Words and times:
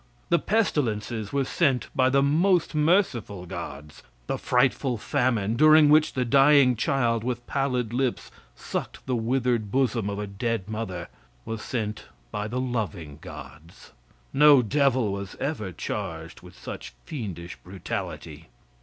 The 0.29 0.39
pestilences 0.39 1.31
were 1.31 1.45
sent 1.45 1.89
by 1.95 2.09
the 2.09 2.23
most 2.23 2.73
merciful 2.73 3.45
gods. 3.45 4.01
The 4.25 4.39
frightful 4.39 4.97
famine, 4.97 5.55
during 5.55 5.89
which 5.89 6.13
the 6.13 6.25
dying 6.25 6.75
child 6.75 7.23
with 7.23 7.45
pallid 7.45 7.93
lips 7.93 8.31
sucked 8.55 9.05
the 9.05 9.15
withered 9.15 9.69
bosom 9.71 10.09
of 10.09 10.17
a 10.17 10.25
dead 10.25 10.67
mother, 10.67 11.07
was 11.45 11.61
sent 11.61 12.05
by 12.31 12.47
the 12.47 12.59
loving 12.59 13.19
gods. 13.21 13.91
No 14.33 14.63
devil 14.63 15.11
was 15.13 15.35
ever 15.35 15.71
charged 15.71 16.41
with 16.41 16.57
such 16.57 16.95
fiendish 17.05 17.55
brutality. 17.57 18.49